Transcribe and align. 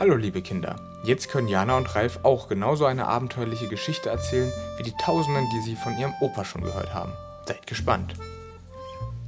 Hallo 0.00 0.16
liebe 0.16 0.40
Kinder, 0.40 0.76
jetzt 1.04 1.28
können 1.28 1.46
Jana 1.46 1.76
und 1.76 1.94
Ralf 1.94 2.20
auch 2.22 2.48
genauso 2.48 2.86
eine 2.86 3.06
abenteuerliche 3.06 3.68
Geschichte 3.68 4.08
erzählen 4.08 4.50
wie 4.78 4.82
die 4.82 4.96
Tausenden, 4.96 5.46
die 5.52 5.60
sie 5.60 5.76
von 5.76 5.98
ihrem 5.98 6.14
Opa 6.22 6.46
schon 6.46 6.62
gehört 6.62 6.94
haben. 6.94 7.12
Seid 7.44 7.66
gespannt. 7.66 8.14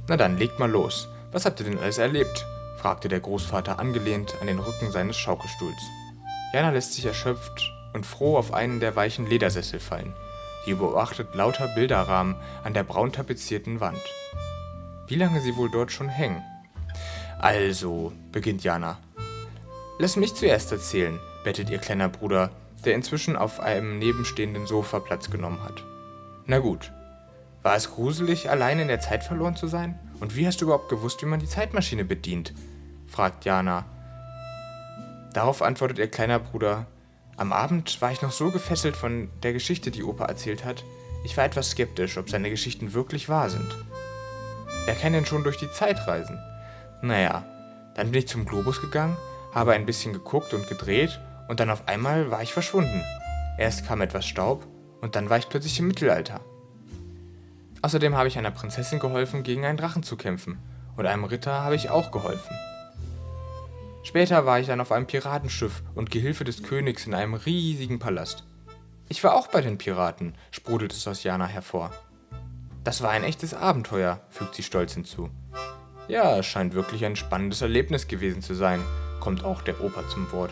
Na 0.07 0.17
dann, 0.17 0.39
legt 0.39 0.57
mal 0.57 0.71
los. 0.71 1.09
Was 1.31 1.45
habt 1.45 1.59
ihr 1.59 1.67
denn 1.67 1.77
alles 1.77 1.99
erlebt? 1.99 2.47
fragte 2.79 3.07
der 3.07 3.19
Großvater 3.19 3.77
angelehnt 3.77 4.33
an 4.41 4.47
den 4.47 4.57
Rücken 4.57 4.91
seines 4.91 5.15
Schaukelstuhls. 5.15 5.77
Jana 6.55 6.71
lässt 6.71 6.93
sich 6.93 7.05
erschöpft 7.05 7.71
und 7.93 8.07
froh 8.07 8.35
auf 8.35 8.51
einen 8.51 8.79
der 8.79 8.95
weichen 8.95 9.29
Ledersessel 9.29 9.79
fallen. 9.79 10.15
Sie 10.65 10.73
beobachtet 10.73 11.35
lauter 11.35 11.67
Bilderrahmen 11.67 12.35
an 12.63 12.73
der 12.73 12.83
braun 12.83 13.11
tapezierten 13.11 13.79
Wand. 13.79 14.01
Wie 15.05 15.17
lange 15.17 15.39
sie 15.39 15.55
wohl 15.55 15.69
dort 15.69 15.91
schon 15.91 16.09
hängen? 16.09 16.41
Also, 17.37 18.11
beginnt 18.31 18.63
Jana. 18.63 18.97
Lass 19.99 20.15
mich 20.15 20.33
zuerst 20.33 20.71
erzählen, 20.71 21.19
bettet 21.43 21.69
ihr 21.69 21.77
kleiner 21.77 22.09
Bruder, 22.09 22.49
der 22.83 22.95
inzwischen 22.95 23.35
auf 23.35 23.59
einem 23.59 23.99
nebenstehenden 23.99 24.65
Sofa 24.65 24.99
Platz 24.99 25.29
genommen 25.29 25.63
hat. 25.63 25.83
Na 26.45 26.59
gut. 26.59 26.91
War 27.61 27.75
es 27.75 27.91
gruselig, 27.91 28.49
allein 28.49 28.79
in 28.79 28.89
der 28.89 28.99
Zeit 28.99 29.23
verloren 29.23 29.55
zu 29.55 29.67
sein? 29.67 29.97
Und 30.19 30.35
wie 30.35 30.45
hast 30.45 30.59
du 30.59 30.65
überhaupt 30.65 30.89
gewusst, 30.89 31.21
wie 31.21 31.27
man 31.27 31.39
die 31.39 31.47
Zeitmaschine 31.47 32.03
bedient? 32.03 32.53
fragt 33.07 33.45
Jana. 33.45 33.85
Darauf 35.33 35.61
antwortet 35.61 35.99
ihr 35.99 36.07
kleiner 36.07 36.39
Bruder, 36.39 36.87
am 37.37 37.53
Abend 37.53 38.01
war 38.01 38.11
ich 38.11 38.21
noch 38.21 38.31
so 38.31 38.51
gefesselt 38.51 38.95
von 38.95 39.29
der 39.41 39.53
Geschichte, 39.53 39.91
die 39.91 40.03
Opa 40.03 40.25
erzählt 40.25 40.65
hat, 40.65 40.83
ich 41.23 41.37
war 41.37 41.45
etwas 41.45 41.71
skeptisch, 41.71 42.17
ob 42.17 42.29
seine 42.29 42.49
Geschichten 42.49 42.93
wirklich 42.93 43.29
wahr 43.29 43.49
sind. 43.49 43.75
Er 44.87 44.95
kann 44.95 45.13
denn 45.13 45.25
schon 45.25 45.43
durch 45.43 45.57
die 45.57 45.71
Zeit 45.71 46.05
reisen. 46.07 46.37
Naja, 47.01 47.45
dann 47.95 48.11
bin 48.11 48.19
ich 48.19 48.27
zum 48.27 48.45
Globus 48.45 48.81
gegangen, 48.81 49.17
habe 49.53 49.73
ein 49.73 49.85
bisschen 49.85 50.13
geguckt 50.13 50.53
und 50.53 50.67
gedreht 50.67 51.19
und 51.47 51.59
dann 51.59 51.69
auf 51.69 51.87
einmal 51.87 52.31
war 52.31 52.41
ich 52.41 52.53
verschwunden. 52.53 53.03
Erst 53.57 53.85
kam 53.85 54.01
etwas 54.01 54.25
Staub 54.25 54.67
und 55.01 55.15
dann 55.15 55.29
war 55.29 55.37
ich 55.37 55.49
plötzlich 55.49 55.79
im 55.79 55.87
Mittelalter. 55.87 56.41
Außerdem 57.81 58.15
habe 58.15 58.27
ich 58.27 58.37
einer 58.37 58.51
Prinzessin 58.51 58.99
geholfen, 58.99 59.43
gegen 59.43 59.65
einen 59.65 59.77
Drachen 59.77 60.03
zu 60.03 60.15
kämpfen 60.15 60.57
und 60.95 61.05
einem 61.05 61.25
Ritter 61.25 61.61
habe 61.61 61.75
ich 61.75 61.89
auch 61.89 62.11
geholfen. 62.11 62.55
Später 64.03 64.45
war 64.45 64.59
ich 64.59 64.67
dann 64.67 64.81
auf 64.81 64.91
einem 64.91 65.07
Piratenschiff 65.07 65.83
und 65.95 66.11
Gehilfe 66.11 66.43
des 66.43 66.63
Königs 66.63 67.05
in 67.05 67.13
einem 67.13 67.33
riesigen 67.33 67.99
Palast. 67.99 68.45
Ich 69.09 69.23
war 69.23 69.35
auch 69.35 69.47
bei 69.47 69.61
den 69.61 69.77
Piraten, 69.77 70.35
sprudelt 70.51 70.93
es 70.93 71.07
aus 71.07 71.23
Jana 71.23 71.45
hervor. 71.45 71.91
Das 72.83 73.01
war 73.01 73.11
ein 73.11 73.23
echtes 73.23 73.53
Abenteuer, 73.53 74.21
fügt 74.29 74.55
sie 74.55 74.63
stolz 74.63 74.93
hinzu. 74.93 75.29
Ja, 76.07 76.37
es 76.37 76.45
scheint 76.45 76.73
wirklich 76.73 77.05
ein 77.05 77.15
spannendes 77.15 77.61
Erlebnis 77.61 78.07
gewesen 78.07 78.41
zu 78.41 78.55
sein, 78.55 78.81
kommt 79.23 79.45
auch 79.45 79.61
der 79.61 79.81
Opa 79.81 80.05
zum 80.09 80.29
Wort. 80.33 80.51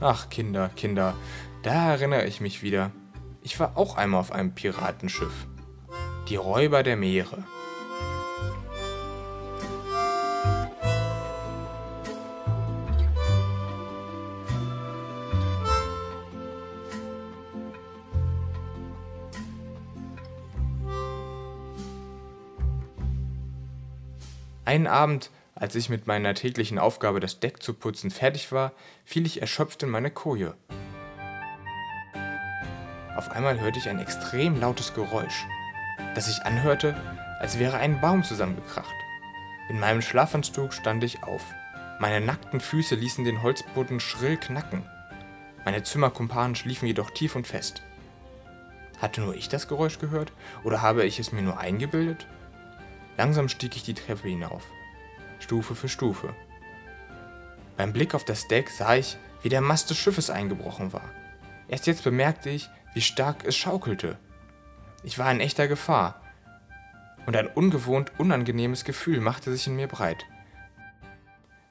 Ach, 0.00 0.30
Kinder, 0.30 0.70
Kinder, 0.76 1.16
da 1.64 1.90
erinnere 1.90 2.24
ich 2.24 2.40
mich 2.40 2.62
wieder. 2.62 2.92
Ich 3.42 3.58
war 3.58 3.76
auch 3.76 3.96
einmal 3.96 4.20
auf 4.20 4.30
einem 4.30 4.54
Piratenschiff. 4.54 5.48
Die 6.28 6.36
Räuber 6.36 6.84
der 6.84 6.94
Meere. 6.94 7.42
Einen 24.64 24.86
Abend, 24.86 25.32
als 25.60 25.74
ich 25.74 25.90
mit 25.90 26.06
meiner 26.06 26.34
täglichen 26.34 26.78
Aufgabe, 26.78 27.20
das 27.20 27.38
Deck 27.38 27.62
zu 27.62 27.74
putzen, 27.74 28.10
fertig 28.10 28.50
war, 28.50 28.72
fiel 29.04 29.26
ich 29.26 29.42
erschöpft 29.42 29.82
in 29.82 29.90
meine 29.90 30.10
Koje. 30.10 30.54
Auf 33.14 33.30
einmal 33.30 33.60
hörte 33.60 33.78
ich 33.78 33.88
ein 33.88 34.00
extrem 34.00 34.58
lautes 34.58 34.94
Geräusch, 34.94 35.44
das 36.14 36.26
sich 36.26 36.42
anhörte, 36.44 36.96
als 37.38 37.58
wäre 37.58 37.76
ein 37.76 38.00
Baum 38.00 38.24
zusammengekracht. 38.24 38.94
In 39.68 39.78
meinem 39.78 40.00
Schlafanzug 40.00 40.72
stand 40.72 41.04
ich 41.04 41.22
auf. 41.24 41.44
Meine 42.00 42.24
nackten 42.24 42.60
Füße 42.60 42.94
ließen 42.94 43.24
den 43.24 43.42
Holzboden 43.42 44.00
schrill 44.00 44.38
knacken. 44.38 44.82
Meine 45.66 45.82
Zimmerkumpanen 45.82 46.56
schliefen 46.56 46.86
jedoch 46.86 47.10
tief 47.10 47.36
und 47.36 47.46
fest. 47.46 47.82
Hatte 48.98 49.20
nur 49.20 49.34
ich 49.34 49.50
das 49.50 49.68
Geräusch 49.68 49.98
gehört 49.98 50.32
oder 50.64 50.80
habe 50.80 51.04
ich 51.04 51.20
es 51.20 51.32
mir 51.32 51.42
nur 51.42 51.58
eingebildet? 51.58 52.26
Langsam 53.18 53.50
stieg 53.50 53.76
ich 53.76 53.82
die 53.82 53.94
Treppe 53.94 54.28
hinauf, 54.28 54.62
Stufe 55.40 55.74
für 55.74 55.88
Stufe. 55.88 56.34
Beim 57.76 57.92
Blick 57.92 58.14
auf 58.14 58.24
das 58.24 58.46
Deck 58.46 58.70
sah 58.70 58.94
ich, 58.94 59.16
wie 59.42 59.48
der 59.48 59.60
Mast 59.60 59.90
des 59.90 59.98
Schiffes 59.98 60.30
eingebrochen 60.30 60.92
war. 60.92 61.10
Erst 61.68 61.86
jetzt 61.86 62.04
bemerkte 62.04 62.50
ich, 62.50 62.68
wie 62.94 63.00
stark 63.00 63.44
es 63.44 63.56
schaukelte. 63.56 64.18
Ich 65.02 65.18
war 65.18 65.30
in 65.32 65.40
echter 65.40 65.68
Gefahr. 65.68 66.20
Und 67.26 67.36
ein 67.36 67.46
ungewohnt 67.46 68.12
unangenehmes 68.18 68.84
Gefühl 68.84 69.20
machte 69.20 69.52
sich 69.52 69.66
in 69.66 69.76
mir 69.76 69.86
breit. 69.86 70.26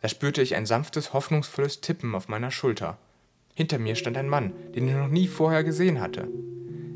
Da 0.01 0.07
spürte 0.07 0.41
ich 0.41 0.55
ein 0.55 0.65
sanftes, 0.65 1.13
hoffnungsvolles 1.13 1.81
Tippen 1.81 2.15
auf 2.15 2.27
meiner 2.27 2.51
Schulter. 2.51 2.97
Hinter 3.53 3.77
mir 3.77 3.95
stand 3.95 4.17
ein 4.17 4.29
Mann, 4.29 4.53
den 4.73 4.87
ich 4.87 4.95
noch 4.95 5.09
nie 5.09 5.27
vorher 5.27 5.63
gesehen 5.63 5.99
hatte. 5.99 6.29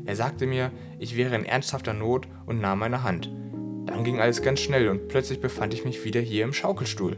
Er 0.06 0.16
sagte 0.16 0.46
mir, 0.46 0.72
ich 0.98 1.16
wäre 1.16 1.36
in 1.36 1.44
ernsthafter 1.44 1.92
Not 1.92 2.26
und 2.46 2.60
nahm 2.60 2.78
meine 2.78 3.02
Hand. 3.02 3.30
Dann 3.86 4.04
ging 4.04 4.20
alles 4.20 4.42
ganz 4.42 4.60
schnell 4.60 4.88
und 4.88 5.08
plötzlich 5.08 5.40
befand 5.40 5.74
ich 5.74 5.84
mich 5.84 6.04
wieder 6.04 6.20
hier 6.20 6.44
im 6.44 6.52
Schaukelstuhl. 6.52 7.16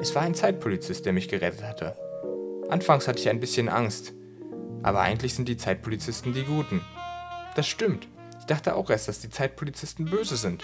Es 0.00 0.14
war 0.14 0.22
ein 0.22 0.34
Zeitpolizist, 0.34 1.06
der 1.06 1.12
mich 1.12 1.28
gerettet 1.28 1.62
hatte. 1.62 1.96
Anfangs 2.68 3.08
hatte 3.08 3.18
ich 3.18 3.28
ein 3.28 3.40
bisschen 3.40 3.68
Angst, 3.68 4.12
aber 4.82 5.00
eigentlich 5.00 5.34
sind 5.34 5.48
die 5.48 5.56
Zeitpolizisten 5.56 6.32
die 6.32 6.44
Guten. 6.44 6.82
Das 7.56 7.66
stimmt. 7.66 8.08
Ich 8.38 8.46
dachte 8.46 8.74
auch 8.74 8.90
erst, 8.90 9.08
dass 9.08 9.20
die 9.20 9.30
Zeitpolizisten 9.30 10.06
böse 10.06 10.36
sind. 10.36 10.62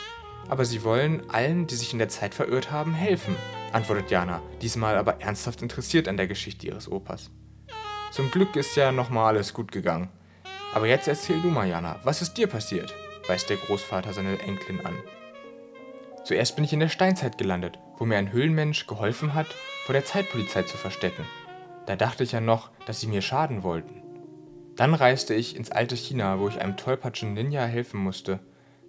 Aber 0.49 0.65
sie 0.65 0.84
wollen 0.84 1.28
allen, 1.28 1.66
die 1.66 1.75
sich 1.75 1.93
in 1.93 1.98
der 1.98 2.09
Zeit 2.09 2.34
verirrt 2.34 2.71
haben, 2.71 2.94
helfen, 2.94 3.34
antwortet 3.72 4.10
Jana, 4.10 4.43
diesmal 4.62 4.97
aber 4.97 5.21
ernsthaft 5.21 5.60
interessiert 5.62 6.06
an 6.06 6.16
der 6.16 6.28
Geschichte 6.28 6.66
ihres 6.66 6.91
Opas. 6.91 7.31
Zum 8.12 8.31
Glück 8.31 8.54
ist 8.56 8.77
ja 8.77 8.93
nochmal 8.93 9.34
alles 9.34 9.53
gut 9.53 9.72
gegangen. 9.72 10.09
Aber 10.72 10.87
jetzt 10.87 11.09
erzähl 11.09 11.41
du 11.43 11.48
mal, 11.48 11.69
Jana, 11.69 12.00
was 12.04 12.22
ist 12.22 12.34
dir 12.34 12.47
passiert? 12.47 12.94
Weist 13.29 13.51
der 13.51 13.57
Großvater 13.57 14.13
seine 14.13 14.39
Enkelin 14.41 14.85
an. 14.85 14.97
Zuerst 16.25 16.57
bin 16.57 16.65
ich 16.65 16.73
in 16.73 16.81
der 16.81 16.89
Steinzeit 16.89 17.39
gelandet, 17.39 17.79
wo 17.99 18.05
mir 18.05 18.19
ein 18.19 18.33
Höhlenmensch 18.33 18.87
geholfen 18.87 19.35
hat, 19.35 19.47
vor 19.85 19.93
der 19.93 20.05
Zeitpolizei 20.05 20.63
zu 20.63 20.77
verstecken. 20.77 21.25
Da 21.87 21.95
dachte 21.95 22.25
ich 22.25 22.33
ja 22.33 22.41
noch, 22.41 22.71
dass 22.87 23.01
sie 23.01 23.07
mir 23.07 23.23
schaden 23.23 23.63
wollten. 23.63 24.03
Dann 24.75 24.93
reiste 24.93 25.35
ich 25.35 25.57
ins 25.57 25.71
alte 25.71 25.97
China, 25.97 26.41
wo 26.41 26.49
ich 26.49 26.61
einem 26.61 26.77
tollpatschen 26.77 27.33
Ninja 27.33 27.65
helfen 27.65 28.01
musste. 28.01 28.41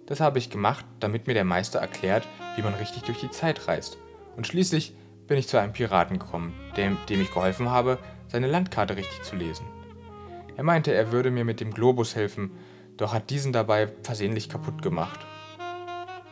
Das 0.06 0.20
habe 0.20 0.38
ich 0.38 0.50
gemacht, 0.50 0.84
damit 1.00 1.26
mir 1.26 1.34
der 1.34 1.44
Meister 1.44 1.78
erklärt, 1.78 2.26
wie 2.56 2.62
man 2.62 2.74
richtig 2.74 3.04
durch 3.04 3.20
die 3.20 3.30
Zeit 3.30 3.68
reist. 3.68 3.98
Und 4.36 4.46
schließlich 4.46 4.94
bin 5.28 5.38
ich 5.38 5.48
zu 5.48 5.58
einem 5.58 5.72
Piraten 5.72 6.18
gekommen, 6.18 6.54
dem, 6.76 6.98
dem 7.08 7.20
ich 7.20 7.32
geholfen 7.32 7.70
habe, 7.70 7.98
seine 8.26 8.48
Landkarte 8.48 8.96
richtig 8.96 9.22
zu 9.22 9.36
lesen. 9.36 9.64
Er 10.56 10.64
meinte, 10.64 10.92
er 10.92 11.12
würde 11.12 11.30
mir 11.30 11.44
mit 11.44 11.60
dem 11.60 11.72
Globus 11.72 12.16
helfen, 12.16 12.50
doch 12.98 13.14
hat 13.14 13.30
diesen 13.30 13.52
dabei 13.52 13.88
versehentlich 14.02 14.48
kaputt 14.48 14.82
gemacht. 14.82 15.20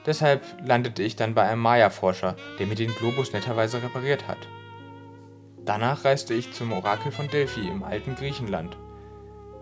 Deshalb 0.04 0.42
landete 0.64 1.02
ich 1.02 1.16
dann 1.16 1.34
bei 1.34 1.42
einem 1.42 1.62
Maya-Forscher, 1.62 2.36
der 2.58 2.66
mir 2.66 2.76
den 2.76 2.94
Globus 2.94 3.32
netterweise 3.32 3.82
repariert 3.82 4.28
hat. 4.28 4.38
Danach 5.64 6.04
reiste 6.04 6.32
ich 6.32 6.52
zum 6.52 6.72
Orakel 6.72 7.10
von 7.10 7.28
Delphi 7.28 7.66
im 7.66 7.82
alten 7.82 8.14
Griechenland. 8.14 8.76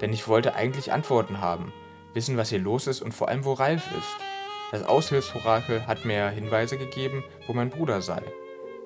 Denn 0.01 0.13
ich 0.13 0.29
wollte 0.29 0.55
eigentlich 0.55 0.93
Antworten 0.93 1.41
haben, 1.41 1.73
wissen, 2.13 2.37
was 2.37 2.51
hier 2.51 2.59
los 2.59 2.87
ist 2.87 3.01
und 3.01 3.13
vor 3.13 3.29
allem, 3.29 3.45
wo 3.45 3.55
Ralf 3.55 3.87
ist. 3.97 4.17
Das 4.71 4.83
Aushilfsorakel 4.83 5.87
hat 5.87 6.05
mir 6.05 6.29
Hinweise 6.29 6.77
gegeben, 6.77 7.25
wo 7.47 7.53
mein 7.55 7.71
Bruder 7.71 8.03
sei. 8.03 8.21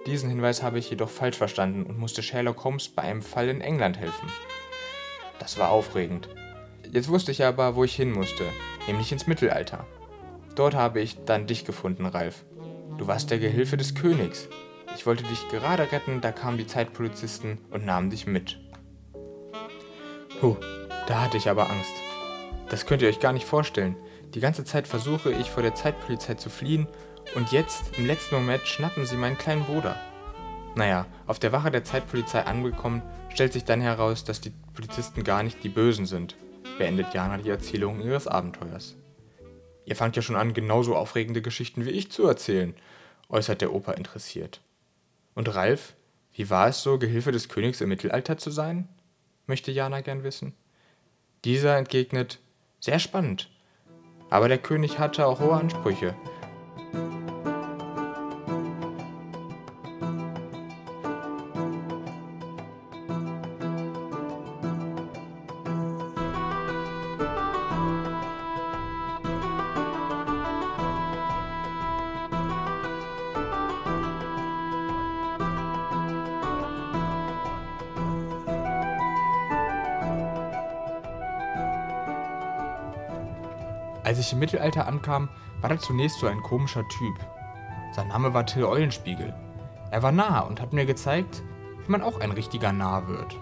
Diesen 0.07 0.31
Hinweis 0.31 0.62
habe 0.62 0.78
ich 0.78 0.91
jedoch 0.91 1.11
falsch 1.11 1.37
verstanden 1.37 1.84
und 1.84 1.99
musste 1.99 2.23
Sherlock 2.23 2.63
Holmes 2.63 2.89
bei 2.89 3.03
einem 3.03 3.22
Fall 3.22 3.48
in 3.48 3.60
England 3.60 3.98
helfen. 3.98 4.31
Das 5.41 5.59
war 5.59 5.71
aufregend. 5.71 6.28
Jetzt 6.91 7.09
wusste 7.09 7.33
ich 7.33 7.45
aber, 7.45 7.77
wo 7.77 7.85
ich 7.85 7.95
hin 7.95 8.13
musste, 8.13 8.45
nämlich 8.87 9.13
ins 9.13 9.27
Mittelalter. 9.27 9.87
Dort 10.55 10.75
habe 10.75 11.01
ich 11.01 11.25
dann 11.25 11.47
dich 11.47 11.65
gefunden, 11.65 12.07
Ralf. 12.07 12.45
Du 12.97 13.07
warst 13.07 13.31
der 13.31 13.39
Gehilfe 13.39 13.77
des 13.77 13.95
Königs. 13.95 14.49
Ich 14.97 15.07
wollte 15.07 15.23
dich 15.25 15.49
gerade 15.49 15.93
retten, 15.93 16.21
da 16.21 16.33
kamen 16.33 16.59
die 16.59 16.67
Zeitpolizisten 16.67 17.59
und 17.71 17.85
nahmen 17.85 18.11
dich 18.11 18.27
mit. 18.27 18.59
Puh, 20.41 20.57
da 21.07 21.23
hatte 21.23 21.37
ich 21.37 21.49
aber 21.49 21.69
Angst. 21.71 21.93
Das 22.71 22.87
könnt 22.87 23.03
ihr 23.03 23.09
euch 23.09 23.21
gar 23.21 23.33
nicht 23.33 23.47
vorstellen. 23.47 23.97
Die 24.35 24.41
ganze 24.41 24.65
Zeit 24.65 24.89
versuche 24.89 25.31
ich 25.31 25.51
vor 25.51 25.63
der 25.63 25.75
Zeitpolizei 25.75 26.35
zu 26.35 26.51
fliehen 26.51 26.87
und 27.35 27.53
jetzt, 27.53 27.97
im 27.99 28.07
letzten 28.07 28.37
Moment, 28.37 28.67
schnappen 28.67 29.05
sie 29.05 29.17
meinen 29.17 29.39
kleinen 29.39 29.65
Bruder. 29.65 29.97
Naja, 30.75 31.07
auf 31.27 31.39
der 31.39 31.53
Wache 31.53 31.71
der 31.71 31.85
Zeitpolizei 31.85 32.45
angekommen, 32.45 33.03
stellt 33.29 33.53
sich 33.53 33.65
dann 33.65 33.81
heraus, 33.81 34.25
dass 34.25 34.41
die 34.41 34.53
Polizisten 34.75 35.25
gar 35.25 35.43
nicht 35.43 35.63
die 35.63 35.69
Bösen 35.69 36.07
sind, 36.07 36.37
beendet 36.78 37.13
Jana 37.13 37.39
die 37.39 37.51
Erzählung 37.51 38.01
ihres 38.01 38.27
Abenteuers. 38.27 38.97
Ihr 39.84 39.97
fangt 39.97 40.16
ja 40.16 40.22
schon 40.22 40.36
an, 40.36 40.54
genauso 40.54 40.97
aufregende 40.97 41.42
Geschichten 41.42 41.84
wie 41.84 41.91
ich 41.91 42.10
zu 42.10 42.27
erzählen, 42.27 42.75
äußert 43.28 43.60
der 43.60 43.75
Opa 43.75 43.92
interessiert. 43.92 44.60
Und 45.34 45.54
Ralf, 45.54 45.95
Wie 46.34 46.51
war 46.51 46.69
es 46.69 46.83
so, 46.83 46.98
Gehilfe 46.98 47.33
des 47.33 47.48
Königs 47.48 47.80
im 47.80 47.89
Mittelalter 47.89 48.39
zu 48.39 48.51
sein? 48.51 48.89
möchte 49.47 49.72
Jana 49.72 50.03
gern 50.03 50.22
wissen. 50.22 50.54
Dieser 51.45 51.77
entgegnet, 51.77 52.39
sehr 52.80 52.98
spannend. 52.98 53.51
Aber 54.30 54.47
der 54.47 54.59
König 54.59 54.98
hatte 54.98 55.27
auch 55.27 55.41
hohe 55.41 55.54
Ansprüche 55.54 56.15
Als 84.09 84.19
ich 84.19 84.33
im 84.33 84.39
Mittelalter 84.39 84.89
ankam, 84.89 85.28
war 85.60 85.71
er 85.71 85.78
zunächst 85.78 86.21
so 86.21 86.28
ein 86.28 86.41
komischer 86.41 86.83
Typ. 86.89 87.15
Sein 87.93 88.09
Name 88.09 88.33
war 88.33 88.47
Till 88.47 88.65
Eulenspiegel. 88.65 89.34
Er 89.91 90.03
war 90.03 90.13
nah 90.13 90.41
und 90.41 90.63
hat 90.63 90.72
mir 90.72 90.87
gezeigt, 90.87 91.43
wie 91.84 91.93
man 91.93 92.01
auch 92.01 92.19
ein 92.19 92.31
richtiger 92.31 92.72
Narr 92.72 93.07
wird. 93.07 93.37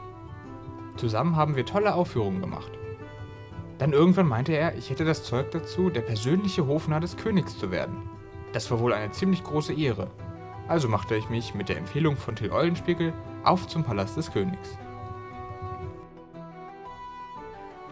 Zusammen 0.97 1.37
haben 1.37 1.55
wir 1.55 1.67
tolle 1.67 1.95
Aufführungen 1.95 2.41
gemacht. 2.41 2.73
Dann 3.79 3.93
irgendwann 3.93 4.27
meinte 4.27 4.55
er, 4.55 4.75
ich 4.75 4.91
hätte 4.91 5.05
das 5.05 5.23
Zeug 5.23 5.53
dazu, 5.53 5.89
der 5.89 6.01
persönliche 6.01 6.67
Hofnarr 6.67 6.99
des 6.99 7.17
Königs 7.17 7.57
zu 7.57 7.71
werden. 7.71 8.11
Das 8.53 8.69
war 8.69 8.81
wohl 8.81 8.93
eine 8.93 9.13
ziemlich 9.13 9.45
große 9.45 9.73
Ehre. 9.73 10.11
Also 10.67 10.89
machte 10.89 11.15
ich 11.15 11.29
mich 11.29 11.55
mit 11.55 11.69
der 11.69 11.79
Empfehlung 11.79 12.17
von 12.17 12.35
Till 12.35 12.51
Eulenspiegel 12.51 13.13
auf 13.45 13.69
zum 13.69 13.85
Palast 13.85 14.17
des 14.17 14.33
Königs. 14.33 14.77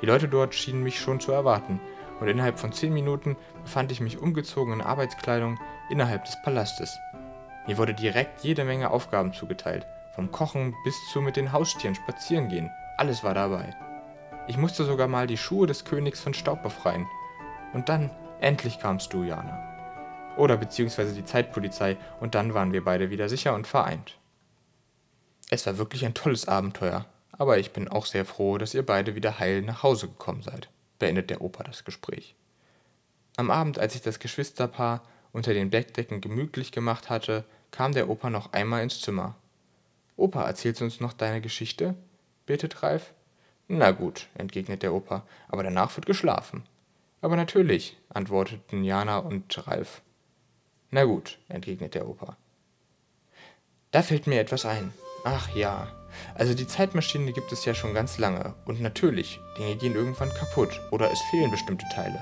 Die 0.03 0.06
Leute 0.06 0.27
dort 0.27 0.56
schienen 0.56 0.82
mich 0.82 0.99
schon 0.99 1.20
zu 1.20 1.31
erwarten, 1.31 1.79
und 2.20 2.28
innerhalb 2.28 2.58
von 2.58 2.72
zehn 2.72 2.93
Minuten 2.93 3.37
befand 3.62 3.90
ich 3.93 4.00
mich 4.00 4.19
umgezogen 4.19 4.75
in 4.75 4.81
Arbeitskleidung 4.81 5.58
innerhalb 5.90 6.25
des 6.25 6.40
Palastes. 6.43 6.99
Mir 7.66 7.78
wurde 7.78 7.94
direkt 7.94 8.43
jede 8.43 8.64
Menge 8.64 8.90
Aufgaben 8.90 9.32
zugeteilt, 9.32 9.87
vom 10.14 10.31
Kochen 10.31 10.75
bis 10.84 10.94
zu 11.11 11.20
mit 11.20 11.37
den 11.37 11.52
Haustieren 11.52 11.94
spazieren 11.94 12.49
gehen. 12.49 12.70
Alles 12.99 13.25
war 13.25 13.34
dabei. 13.34 13.75
Ich 14.46 14.58
musste 14.58 14.84
sogar 14.84 15.08
mal 15.08 15.26
die 15.26 15.38
Schuhe 15.38 15.66
des 15.66 15.84
Königs 15.84 16.20
von 16.20 16.34
Staub 16.34 16.62
befreien. 16.62 17.06
Und 17.72 17.88
dann, 17.88 18.11
endlich 18.40 18.78
kamst 18.78 19.12
du, 19.12 19.25
Jana. 19.25 19.58
Oder 20.37 20.56
beziehungsweise 20.56 21.14
die 21.14 21.25
Zeitpolizei, 21.25 21.96
und 22.20 22.34
dann 22.34 22.55
waren 22.55 22.72
wir 22.72 22.84
beide 22.84 23.10
wieder 23.10 23.28
sicher 23.28 23.55
und 23.55 23.67
vereint. 23.67 24.19
Es 25.50 25.67
war 25.67 25.78
wirklich 25.78 26.05
ein 26.05 26.14
tolles 26.14 26.49
Abenteuer, 26.49 27.06
aber 27.32 27.58
ich 27.58 27.72
bin 27.72 27.88
auch 27.88 28.06
sehr 28.06 28.25
froh, 28.25 28.58
dass 28.58 28.75
ihr 28.75 28.84
beide 28.84 29.14
wieder 29.14 29.38
heil 29.38 29.62
nach 29.62 29.82
Hause 29.82 30.08
gekommen 30.08 30.43
seid 30.43 30.69
beendet 30.99 31.31
der 31.31 31.41
Opa 31.41 31.64
das 31.64 31.85
Gespräch. 31.85 32.35
Am 33.37 33.50
Abend, 33.50 33.79
als 33.79 33.94
sich 33.94 34.02
das 34.02 34.19
Geschwisterpaar 34.19 35.02
unter 35.32 35.52
den 35.52 35.70
Bettdecken 35.70 36.20
gemütlich 36.20 36.73
gemacht 36.73 37.11
hatte, 37.11 37.44
kam 37.70 37.93
der 37.93 38.08
Opa 38.08 38.31
noch 38.31 38.52
einmal 38.52 38.82
ins 38.82 39.00
Zimmer. 39.00 39.35
Opa, 40.17 40.44
erzählst 40.44 40.81
du 40.81 40.85
uns 40.85 41.00
noch 41.00 41.12
deine 41.12 41.41
Geschichte? 41.41 41.94
bittet 42.46 42.82
Ralf. 42.82 43.12
Na 43.67 43.91
gut, 43.91 44.29
entgegnet 44.35 44.82
der 44.82 44.93
Opa, 44.93 45.26
aber 45.49 45.62
danach 45.62 45.96
wird 45.96 46.06
geschlafen. 46.06 46.64
Aber 47.20 47.37
natürlich, 47.37 47.96
antworteten 48.11 48.85
Jana 48.85 49.19
und 49.19 49.67
Ralf. 49.67 50.02
Na 50.91 51.05
gut, 51.05 51.38
entgegnet 51.49 51.94
der 51.94 52.06
Opa. 52.06 52.37
Da 53.91 54.02
fällt 54.02 54.26
mir 54.26 54.41
etwas 54.41 54.67
ein. 54.67 54.93
Ach 55.25 55.55
ja, 55.56 55.88
also 56.34 56.55
die 56.55 56.66
Zeitmaschine 56.66 57.32
gibt 57.32 57.52
es 57.52 57.64
ja 57.64 57.75
schon 57.75 57.94
ganz 57.94 58.19
lange. 58.19 58.55
Und 58.64 58.81
natürlich, 58.81 59.40
Dinge 59.58 59.76
gehen 59.76 59.94
irgendwann 59.94 60.32
kaputt 60.34 60.81
oder 60.90 61.11
es 61.11 61.20
fehlen 61.31 61.50
bestimmte 61.50 61.87
Teile. 61.94 62.20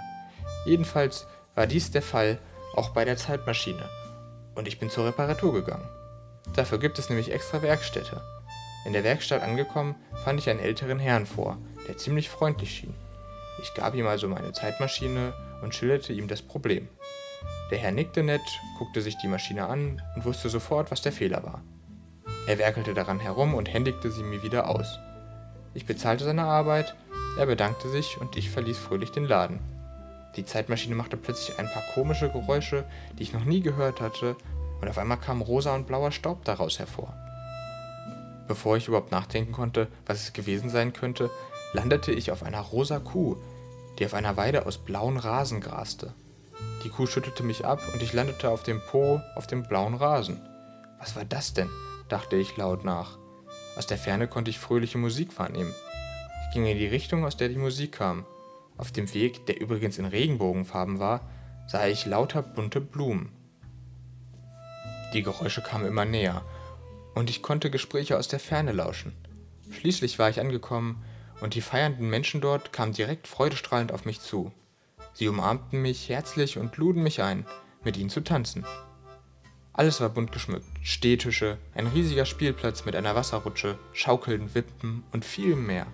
Jedenfalls 0.64 1.26
war 1.54 1.66
dies 1.66 1.90
der 1.90 2.02
Fall 2.02 2.38
auch 2.74 2.90
bei 2.90 3.04
der 3.04 3.16
Zeitmaschine. 3.16 3.88
Und 4.54 4.68
ich 4.68 4.78
bin 4.78 4.90
zur 4.90 5.06
Reparatur 5.06 5.52
gegangen. 5.52 5.88
Dafür 6.54 6.78
gibt 6.78 6.98
es 6.98 7.08
nämlich 7.08 7.32
extra 7.32 7.62
Werkstätte. 7.62 8.20
In 8.84 8.92
der 8.92 9.04
Werkstatt 9.04 9.42
angekommen, 9.42 9.94
fand 10.24 10.40
ich 10.40 10.50
einen 10.50 10.60
älteren 10.60 10.98
Herrn 10.98 11.26
vor, 11.26 11.58
der 11.86 11.96
ziemlich 11.96 12.28
freundlich 12.28 12.70
schien. 12.70 12.94
Ich 13.62 13.74
gab 13.74 13.94
ihm 13.94 14.06
also 14.06 14.28
meine 14.28 14.52
Zeitmaschine 14.52 15.34
und 15.62 15.74
schilderte 15.74 16.12
ihm 16.12 16.28
das 16.28 16.42
Problem. 16.42 16.88
Der 17.70 17.78
Herr 17.78 17.92
nickte 17.92 18.22
nett, 18.22 18.42
guckte 18.78 19.00
sich 19.00 19.16
die 19.18 19.28
Maschine 19.28 19.66
an 19.66 20.02
und 20.14 20.24
wusste 20.24 20.48
sofort, 20.48 20.90
was 20.90 21.02
der 21.02 21.12
Fehler 21.12 21.42
war. 21.42 21.62
Er 22.46 22.58
werkelte 22.58 22.92
daran 22.92 23.20
herum 23.20 23.54
und 23.54 23.72
händigte 23.72 24.10
sie 24.10 24.24
mir 24.24 24.42
wieder 24.42 24.68
aus. 24.68 24.98
Ich 25.74 25.86
bezahlte 25.86 26.24
seine 26.24 26.44
Arbeit, 26.44 26.94
er 27.38 27.46
bedankte 27.46 27.88
sich 27.88 28.20
und 28.20 28.36
ich 28.36 28.50
verließ 28.50 28.78
fröhlich 28.78 29.10
den 29.10 29.24
Laden. 29.24 29.60
Die 30.36 30.44
Zeitmaschine 30.44 30.94
machte 30.94 31.16
plötzlich 31.16 31.58
ein 31.58 31.70
paar 31.70 31.82
komische 31.94 32.30
Geräusche, 32.30 32.84
die 33.18 33.22
ich 33.22 33.32
noch 33.32 33.44
nie 33.44 33.60
gehört 33.60 34.00
hatte, 34.00 34.36
und 34.80 34.88
auf 34.88 34.98
einmal 34.98 35.18
kam 35.18 35.40
rosa 35.40 35.74
und 35.74 35.86
blauer 35.86 36.10
Staub 36.10 36.44
daraus 36.44 36.78
hervor. 36.78 37.14
Bevor 38.48 38.76
ich 38.76 38.88
überhaupt 38.88 39.12
nachdenken 39.12 39.52
konnte, 39.52 39.86
was 40.04 40.20
es 40.20 40.32
gewesen 40.32 40.68
sein 40.68 40.92
könnte, 40.92 41.30
landete 41.72 42.10
ich 42.12 42.32
auf 42.32 42.42
einer 42.42 42.60
rosa 42.60 42.98
Kuh, 42.98 43.36
die 43.98 44.04
auf 44.04 44.14
einer 44.14 44.36
Weide 44.36 44.66
aus 44.66 44.78
blauen 44.78 45.16
Rasen 45.16 45.60
graste. 45.60 46.12
Die 46.82 46.88
Kuh 46.88 47.06
schüttelte 47.06 47.44
mich 47.44 47.64
ab 47.64 47.80
und 47.92 48.02
ich 48.02 48.12
landete 48.12 48.50
auf 48.50 48.64
dem 48.64 48.80
Po 48.90 49.20
auf 49.36 49.46
dem 49.46 49.62
blauen 49.62 49.94
Rasen. 49.94 50.40
Was 50.98 51.14
war 51.14 51.24
das 51.24 51.54
denn? 51.54 51.70
Dachte 52.12 52.36
ich 52.36 52.56
laut 52.58 52.84
nach. 52.84 53.18
Aus 53.76 53.86
der 53.86 53.96
Ferne 53.96 54.28
konnte 54.28 54.50
ich 54.50 54.58
fröhliche 54.58 54.98
Musik 54.98 55.38
wahrnehmen. 55.38 55.74
Ich 56.42 56.54
ging 56.54 56.66
in 56.66 56.76
die 56.76 56.86
Richtung, 56.86 57.24
aus 57.24 57.38
der 57.38 57.48
die 57.48 57.56
Musik 57.56 57.92
kam. 57.92 58.26
Auf 58.76 58.92
dem 58.92 59.12
Weg, 59.14 59.46
der 59.46 59.60
übrigens 59.60 59.96
in 59.96 60.04
Regenbogenfarben 60.04 60.98
war, 60.98 61.30
sah 61.66 61.86
ich 61.86 62.04
lauter 62.04 62.42
bunte 62.42 62.82
Blumen. 62.82 63.32
Die 65.14 65.22
Geräusche 65.22 65.62
kamen 65.62 65.86
immer 65.86 66.04
näher, 66.04 66.42
und 67.14 67.30
ich 67.30 67.42
konnte 67.42 67.70
Gespräche 67.70 68.18
aus 68.18 68.28
der 68.28 68.40
Ferne 68.40 68.72
lauschen. 68.72 69.12
Schließlich 69.70 70.18
war 70.18 70.28
ich 70.28 70.40
angekommen, 70.40 71.02
und 71.40 71.54
die 71.54 71.60
feiernden 71.62 72.10
Menschen 72.10 72.42
dort 72.42 72.72
kamen 72.72 72.92
direkt 72.92 73.26
freudestrahlend 73.26 73.90
auf 73.90 74.04
mich 74.04 74.20
zu. 74.20 74.52
Sie 75.14 75.28
umarmten 75.28 75.80
mich 75.80 76.08
herzlich 76.10 76.58
und 76.58 76.76
luden 76.76 77.02
mich 77.02 77.22
ein, 77.22 77.46
mit 77.84 77.96
ihnen 77.96 78.10
zu 78.10 78.20
tanzen. 78.20 78.64
Alles 79.72 80.00
war 80.00 80.10
bunt 80.10 80.32
geschmückt. 80.32 80.66
Stehtische, 80.82 81.58
ein 81.74 81.86
riesiger 81.86 82.26
Spielplatz 82.26 82.84
mit 82.84 82.94
einer 82.94 83.14
Wasserrutsche, 83.14 83.78
Schaukeln, 83.92 84.54
Wippen 84.54 85.04
und 85.12 85.24
viel 85.24 85.56
mehr. 85.56 85.86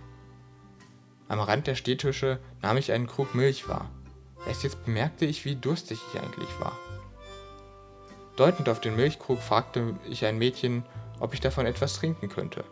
Am 1.29 1.41
Rand 1.41 1.67
der 1.67 1.75
Stehtische 1.75 2.41
nahm 2.63 2.77
ich 2.77 2.91
einen 2.91 3.07
Krug 3.07 3.35
Milch 3.35 3.69
wahr. 3.69 3.91
Erst 4.47 4.65
jetzt 4.65 4.85
bemerkte 4.85 5.27
ich, 5.27 5.45
wie 5.45 5.57
durstig 5.57 6.01
ich 6.11 6.21
eigentlich 6.21 6.49
war. 6.59 6.77
Deutend 8.37 8.69
auf 8.69 8.81
den 8.81 8.97
Milchkrug 8.97 9.41
fragte 9.41 9.97
ich 10.09 10.25
ein 10.25 10.39
Mädchen, 10.39 10.85
ob 11.21 11.35
ich 11.35 11.41
davon 11.41 11.67
etwas 11.67 11.95
trinken 11.95 12.29
könnte. 12.29 12.65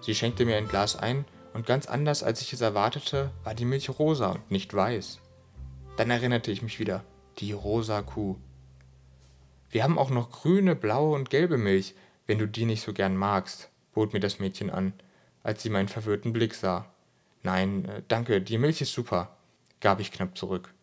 Sie 0.00 0.14
schenkte 0.14 0.44
mir 0.44 0.56
ein 0.56 0.68
Glas 0.68 0.96
ein, 0.96 1.24
und 1.52 1.66
ganz 1.66 1.86
anders 1.86 2.22
als 2.22 2.40
ich 2.42 2.52
es 2.52 2.60
erwartete, 2.60 3.30
war 3.44 3.54
die 3.54 3.64
Milch 3.64 3.88
rosa 3.98 4.32
und 4.32 4.50
nicht 4.50 4.74
weiß. 4.74 5.18
Dann 5.96 6.10
erinnerte 6.10 6.50
ich 6.50 6.62
mich 6.62 6.78
wieder, 6.78 7.04
die 7.38 7.52
rosa 7.52 8.02
Kuh. 8.02 8.36
Wir 9.70 9.84
haben 9.84 9.98
auch 9.98 10.10
noch 10.10 10.30
grüne, 10.30 10.74
blaue 10.74 11.14
und 11.14 11.30
gelbe 11.30 11.56
Milch, 11.56 11.94
wenn 12.26 12.38
du 12.38 12.48
die 12.48 12.64
nicht 12.64 12.82
so 12.82 12.92
gern 12.92 13.16
magst, 13.16 13.70
bot 13.92 14.12
mir 14.12 14.20
das 14.20 14.40
Mädchen 14.40 14.68
an, 14.70 14.92
als 15.42 15.62
sie 15.62 15.70
meinen 15.70 15.88
verwirrten 15.88 16.32
Blick 16.32 16.54
sah. 16.54 16.86
Nein, 17.42 17.84
äh, 17.84 18.02
danke, 18.08 18.40
die 18.40 18.58
Milch 18.58 18.80
ist 18.80 18.92
super, 18.92 19.36
gab 19.80 20.00
ich 20.00 20.12
knapp 20.12 20.36
zurück. 20.36 20.74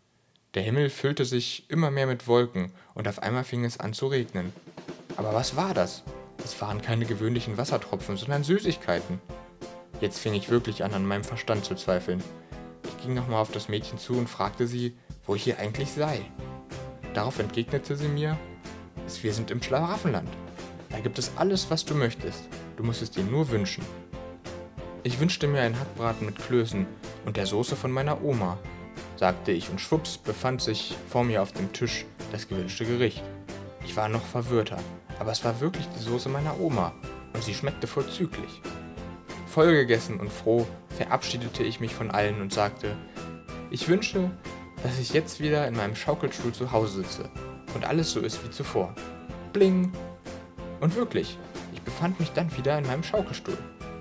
Der 0.53 0.63
Himmel 0.63 0.89
füllte 0.89 1.25
sich 1.25 1.69
immer 1.69 1.91
mehr 1.91 2.07
mit 2.07 2.27
Wolken 2.27 2.71
und 2.93 3.07
auf 3.07 3.21
einmal 3.21 3.43
fing 3.43 3.65
es 3.65 3.79
an 3.79 3.93
zu 3.93 4.07
regnen. 4.07 4.53
Aber 5.17 5.33
was 5.33 5.55
war 5.55 5.73
das? 5.73 6.03
Es 6.43 6.59
waren 6.61 6.81
keine 6.81 7.05
gewöhnlichen 7.05 7.57
Wassertropfen, 7.57 8.15
sondern 8.15 8.43
Süßigkeiten. 8.43 9.19
Jetzt 9.99 10.19
fing 10.19 10.33
ich 10.33 10.49
wirklich 10.49 10.83
an, 10.83 10.93
an 10.93 11.05
meinem 11.05 11.23
Verstand 11.23 11.65
zu 11.65 11.75
zweifeln. 11.75 12.23
Ich 12.83 13.03
ging 13.03 13.13
nochmal 13.13 13.41
auf 13.41 13.51
das 13.51 13.67
Mädchen 13.67 13.97
zu 13.97 14.13
und 14.13 14.29
fragte 14.29 14.65
sie, 14.65 14.95
wo 15.25 15.35
ich 15.35 15.43
hier 15.43 15.59
eigentlich 15.59 15.91
sei. 15.91 16.21
Darauf 17.13 17.39
entgegnete 17.39 17.95
sie 17.95 18.07
mir, 18.07 18.37
wir 19.07 19.33
sind 19.33 19.51
im 19.51 19.61
Schlaraffenland. 19.61 20.29
Da 20.89 20.99
gibt 20.99 21.17
es 21.17 21.31
alles, 21.37 21.69
was 21.69 21.85
du 21.85 21.95
möchtest. 21.95 22.43
Du 22.75 22.83
musst 22.83 23.01
es 23.01 23.09
dir 23.09 23.23
nur 23.23 23.49
wünschen. 23.49 23.85
Ich 25.03 25.19
wünschte 25.19 25.47
mir 25.47 25.61
einen 25.61 25.79
Hackbraten 25.79 26.25
mit 26.25 26.37
Klößen 26.37 26.85
und 27.25 27.37
der 27.37 27.45
Soße 27.45 27.77
von 27.77 27.91
meiner 27.91 28.21
Oma, 28.21 28.57
sagte 29.15 29.51
ich, 29.51 29.69
und 29.69 29.79
schwupps 29.79 30.17
befand 30.17 30.61
sich 30.61 30.95
vor 31.09 31.23
mir 31.23 31.41
auf 31.41 31.53
dem 31.53 31.71
Tisch 31.71 32.05
das 32.33 32.49
gewünschte 32.49 32.85
Gericht. 32.85 33.23
Ich 33.85 33.95
war 33.95 34.09
noch 34.09 34.25
verwirrter, 34.25 34.79
aber 35.19 35.31
es 35.31 35.45
war 35.45 35.61
wirklich 35.61 35.87
die 35.97 36.03
Soße 36.03 36.27
meiner 36.27 36.59
Oma 36.59 36.93
und 37.33 37.43
sie 37.43 37.53
schmeckte 37.53 37.87
vorzüglich. 37.87 38.61
Vollgegessen 39.47 40.19
und 40.19 40.31
froh 40.31 40.67
verabschiedete 40.97 41.63
ich 41.63 41.79
mich 41.79 41.95
von 41.95 42.11
allen 42.11 42.41
und 42.41 42.51
sagte, 42.51 42.97
ich 43.71 43.87
wünsche, 43.87 44.29
dass 44.83 44.99
ich 44.99 45.13
jetzt 45.13 45.39
wieder 45.39 45.65
in 45.67 45.77
meinem 45.77 45.95
Schaukelstuhl 45.95 46.51
zu 46.51 46.73
Hause 46.73 47.03
sitze 47.03 47.29
und 47.77 47.85
alles 47.85 48.11
so 48.11 48.21
ist 48.21 48.43
wie 48.43 48.49
zuvor. 48.49 48.91
Bling! 49.53 49.91
Und 50.79 50.95
wirklich, 50.95 51.37
ich 51.73 51.81
befand 51.83 52.19
mich 52.19 52.31
dann 52.31 52.55
wieder 52.57 52.75
in 52.75 52.87
meinem 52.87 53.03
Schaukelstuhl. 53.03 53.57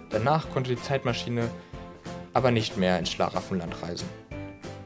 Danach 0.09 0.49
konnte 0.51 0.75
die 0.75 0.81
Zeitmaschine 0.81 1.51
aber 2.33 2.51
nicht 2.51 2.79
mehr 2.79 2.99
ins 2.99 3.11
Schlaraffenland 3.11 3.83
reisen. 3.83 4.09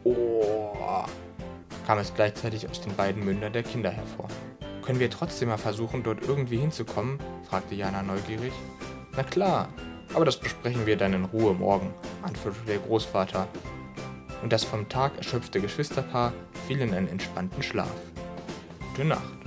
Oh, 0.02 1.04
kam 1.86 1.98
es 1.98 2.12
gleichzeitig 2.14 2.68
aus 2.68 2.80
den 2.80 2.94
beiden 2.96 3.24
Mündern 3.24 3.52
der 3.52 3.62
Kinder 3.62 3.90
hervor. 3.90 4.26
Können 4.82 4.98
wir 4.98 5.10
trotzdem 5.10 5.50
mal 5.50 5.56
versuchen, 5.56 6.02
dort 6.02 6.22
irgendwie 6.26 6.58
hinzukommen? 6.58 7.20
fragte 7.48 7.76
Jana 7.76 8.02
neugierig. 8.02 8.52
Na 9.16 9.22
klar, 9.22 9.68
aber 10.14 10.24
das 10.24 10.36
besprechen 10.36 10.84
wir 10.84 10.96
dann 10.96 11.14
in 11.14 11.26
Ruhe 11.26 11.54
morgen, 11.54 11.94
antwortete 12.22 12.66
der 12.66 12.78
Großvater. 12.78 13.46
Und 14.42 14.52
das 14.52 14.64
vom 14.64 14.88
Tag 14.88 15.16
erschöpfte 15.16 15.60
Geschwisterpaar 15.60 16.32
fiel 16.66 16.80
in 16.80 16.92
einen 16.92 17.08
entspannten 17.08 17.62
Schlaf. 17.62 17.94
Gute 18.90 19.04
Nacht. 19.04 19.39